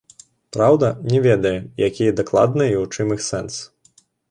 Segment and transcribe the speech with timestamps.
[0.55, 1.51] Праўда, не ведае,
[1.89, 3.63] якія дакладна і ў чым іх сэнс.